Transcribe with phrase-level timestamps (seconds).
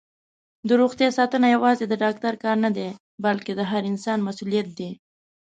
[0.69, 2.89] دروغتیا ساتنه یوازې د ډاکټر کار نه دی،
[3.25, 4.89] بلکې د هر انسان مسؤلیت دی.